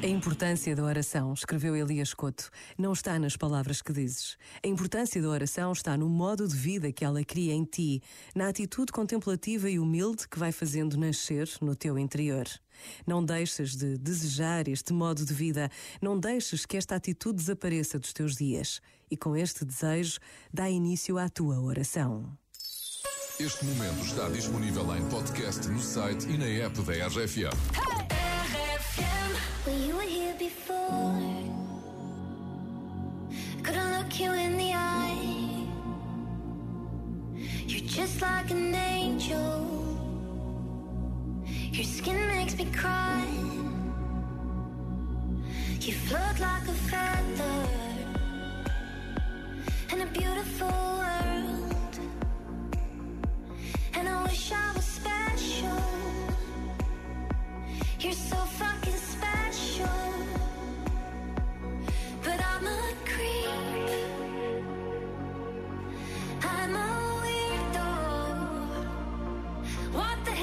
A 0.00 0.06
importância 0.06 0.76
da 0.76 0.84
oração, 0.84 1.32
escreveu 1.32 1.74
Elias 1.74 2.14
Couto, 2.14 2.50
não 2.78 2.92
está 2.92 3.18
nas 3.18 3.36
palavras 3.36 3.82
que 3.82 3.92
dizes. 3.92 4.36
A 4.64 4.68
importância 4.68 5.20
da 5.20 5.28
oração 5.28 5.72
está 5.72 5.96
no 5.96 6.08
modo 6.08 6.46
de 6.46 6.54
vida 6.54 6.92
que 6.92 7.04
ela 7.04 7.24
cria 7.24 7.52
em 7.52 7.64
ti, 7.64 8.00
na 8.32 8.48
atitude 8.48 8.92
contemplativa 8.92 9.68
e 9.68 9.76
humilde 9.76 10.28
que 10.28 10.38
vai 10.38 10.52
fazendo 10.52 10.96
nascer 10.96 11.50
no 11.60 11.74
teu 11.74 11.98
interior. 11.98 12.46
Não 13.04 13.24
deixes 13.24 13.74
de 13.74 13.98
desejar 13.98 14.68
este 14.68 14.92
modo 14.92 15.24
de 15.24 15.34
vida, 15.34 15.68
não 16.00 16.16
deixes 16.16 16.64
que 16.64 16.76
esta 16.76 16.94
atitude 16.94 17.38
desapareça 17.38 17.98
dos 17.98 18.12
teus 18.12 18.36
dias. 18.36 18.80
E 19.10 19.16
com 19.16 19.36
este 19.36 19.64
desejo, 19.64 20.20
dá 20.54 20.70
início 20.70 21.18
à 21.18 21.28
tua 21.28 21.60
oração. 21.60 22.38
Este 23.40 23.64
momento 23.64 24.04
está 24.04 24.28
disponível 24.28 24.96
em 24.96 25.04
podcast 25.08 25.66
no 25.66 25.80
site 25.80 26.28
e 26.28 26.38
na 26.38 26.46
app 26.46 26.80
da 26.82 26.92
RFM. 27.08 27.98
Were 29.68 29.74
here 29.74 29.97
before. 30.38 31.22
Couldn't 33.62 33.92
look 33.98 34.20
you 34.20 34.32
in 34.32 34.56
the 34.56 34.72
eye. 34.72 35.66
You're 37.66 37.88
just 37.88 38.22
like 38.22 38.50
an 38.50 38.74
angel. 38.74 39.66
Your 41.72 41.84
skin 41.84 42.26
makes 42.28 42.56
me 42.56 42.66
cry. 42.66 43.26
You 45.80 45.92
float 45.92 46.38
like 46.38 46.67
What 69.92 70.24
the 70.26 70.37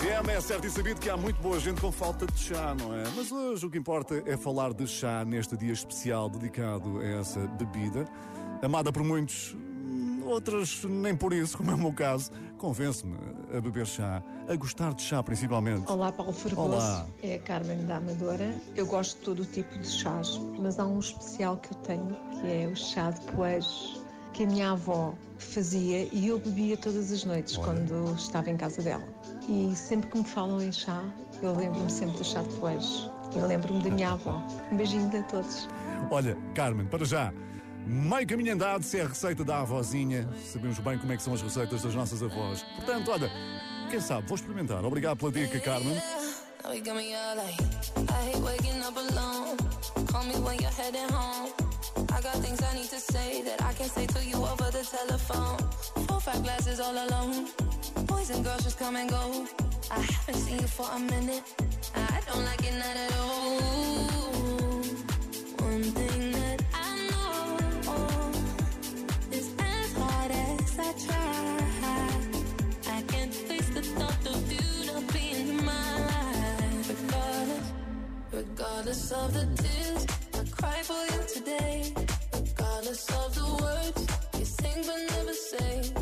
RFM 0.00 0.30
é 0.30 0.40
certo 0.40 0.66
e 0.66 0.70
sabido 0.70 0.98
que 0.98 1.10
há 1.10 1.16
muito 1.16 1.42
boa 1.42 1.60
gente 1.60 1.78
com 1.78 1.92
falta 1.92 2.26
de 2.26 2.38
chá, 2.38 2.74
não 2.74 2.94
é? 2.94 3.04
Mas 3.14 3.30
hoje 3.30 3.66
o 3.66 3.70
que 3.70 3.76
importa 3.76 4.22
é 4.24 4.34
falar 4.34 4.72
de 4.72 4.86
chá 4.86 5.26
neste 5.26 5.58
dia 5.58 5.74
especial 5.74 6.30
dedicado 6.30 7.00
a 7.00 7.04
essa 7.04 7.40
bebida, 7.40 8.06
amada 8.62 8.90
por 8.90 9.04
muitos, 9.04 9.54
hum, 9.54 10.22
outras 10.24 10.84
nem 10.84 11.14
por 11.14 11.34
isso, 11.34 11.58
como 11.58 11.70
é 11.70 11.74
o 11.74 11.78
meu 11.78 11.92
caso. 11.92 12.32
Convence-me 12.56 13.14
a 13.54 13.60
beber 13.60 13.86
chá, 13.86 14.22
a 14.48 14.56
gostar 14.56 14.94
de 14.94 15.02
chá 15.02 15.22
principalmente. 15.22 15.90
Olá, 15.92 16.10
Paulo 16.10 16.32
Fergoso. 16.32 16.76
Olá. 16.76 17.06
É 17.22 17.34
a 17.34 17.38
Carmen 17.38 17.84
da 17.84 17.96
Amadora. 17.96 18.54
Eu 18.74 18.86
gosto 18.86 19.18
de 19.18 19.24
todo 19.26 19.42
o 19.42 19.44
tipo 19.44 19.78
de 19.78 19.86
chás, 19.86 20.40
mas 20.58 20.78
há 20.78 20.86
um 20.86 20.98
especial 20.98 21.58
que 21.58 21.74
eu 21.74 21.78
tenho, 21.80 22.16
que 22.40 22.46
é 22.46 22.66
o 22.66 22.74
chá 22.74 23.10
de 23.10 23.20
poeiros, 23.32 24.00
que 24.32 24.44
a 24.44 24.46
minha 24.46 24.70
avó 24.70 25.12
fazia 25.36 26.08
e 26.12 26.28
eu 26.28 26.38
bebia 26.38 26.76
todas 26.76 27.12
as 27.12 27.24
noites 27.24 27.56
quando 27.58 28.14
estava 28.14 28.50
em 28.50 28.56
casa 28.56 28.80
dela. 28.80 29.06
E 29.50 29.74
sempre 29.74 30.08
que 30.08 30.18
me 30.18 30.24
falam 30.24 30.62
em 30.62 30.70
chá, 30.70 31.02
eu 31.42 31.52
lembro-me 31.56 31.90
sempre 31.90 32.16
do 32.18 32.24
chá 32.24 32.40
de 32.40 32.48
poeiros. 32.50 33.10
Eu 33.34 33.48
lembro-me 33.48 33.82
da 33.82 33.90
minha 33.90 34.12
avó. 34.12 34.40
Um 34.70 34.76
beijinho 34.76 35.10
a 35.18 35.22
todos. 35.24 35.68
Olha, 36.08 36.36
Carmen, 36.54 36.86
para 36.86 37.04
já, 37.04 37.32
meio 37.84 38.24
caminho 38.28 38.54
andado 38.54 38.84
se 38.84 39.00
é 39.00 39.02
a 39.02 39.08
receita 39.08 39.44
da 39.44 39.58
avózinha. 39.58 40.28
Sabemos 40.52 40.78
bem 40.78 40.96
como 40.98 41.12
é 41.12 41.16
que 41.16 41.24
são 41.24 41.34
as 41.34 41.42
receitas 41.42 41.82
das 41.82 41.92
nossas 41.96 42.22
avós. 42.22 42.62
Portanto, 42.76 43.10
olha, 43.10 43.28
quem 43.90 44.00
sabe, 44.00 44.28
vou 44.28 44.36
experimentar. 44.36 44.84
Obrigado 44.84 45.18
pela 45.18 45.32
dica, 45.32 45.58
Carmen. 45.58 46.00
Now 46.62 46.72
you 46.72 46.84
got 46.84 46.94
me 46.94 47.12
all 47.12 47.36
like, 47.36 47.60
I 48.08 48.30
hate 48.30 48.40
waking 48.44 48.80
up 48.84 48.96
alone. 48.96 49.56
Call 50.12 50.22
me 50.26 50.34
when 50.34 50.60
you're 50.60 50.70
heading 50.70 51.12
home. 51.12 51.50
I 52.12 52.22
got 52.22 52.36
things 52.36 52.60
I 52.62 52.74
need 52.74 52.88
to 52.90 53.00
say 53.00 53.42
that 53.42 53.60
I 53.62 53.72
can't 53.72 53.90
say 53.90 54.06
to 54.06 54.24
you 54.24 54.36
over 54.36 54.70
the 54.70 54.84
telephone. 54.84 55.58
Four, 56.06 56.20
five 56.20 56.40
glasses 56.44 56.78
all 56.78 56.94
alone. 56.94 57.48
Boys 58.20 58.30
and 58.36 58.44
girls 58.44 58.64
just 58.64 58.78
come 58.78 58.96
and 58.96 59.08
go. 59.08 59.46
I 59.90 59.98
haven't 59.98 60.34
seen 60.34 60.58
you 60.58 60.66
for 60.66 60.86
a 60.92 60.98
minute. 60.98 61.42
I 61.94 62.20
don't 62.26 62.44
like 62.44 62.62
it 62.68 62.74
not 62.74 62.96
at 63.04 63.12
all. 63.18 63.60
One 65.70 65.82
thing 65.98 66.32
that 66.32 66.62
I 66.74 66.90
know 67.08 67.56
is 69.32 69.48
as 69.58 69.92
hard 69.94 70.32
as 70.32 70.78
I 70.78 70.92
try, 71.06 71.60
I 72.94 73.02
can't 73.08 73.32
face 73.32 73.70
the 73.70 73.80
thought 73.80 74.26
of 74.34 74.52
you 74.52 74.92
not 74.92 75.12
being 75.14 75.48
in 75.48 75.64
my 75.64 75.90
life. 76.12 76.88
Regardless, 76.90 77.72
regardless 78.32 79.12
of 79.12 79.32
the 79.32 79.46
tears 79.62 80.06
I 80.34 80.44
cry 80.60 80.82
for 80.82 81.02
you 81.12 81.20
today, 81.36 81.94
regardless 82.34 83.08
of 83.20 83.34
the 83.34 83.48
words 83.62 84.06
you 84.38 84.44
sing 84.44 84.84
but 84.86 85.00
never 85.16 85.32
say. 85.32 86.00